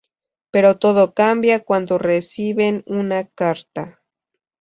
Pero 0.49 0.79
todo 0.79 1.13
cambia 1.13 1.59
cuando 1.63 1.99
reciben 1.99 2.81
una 2.87 3.23
carta. 3.27 4.01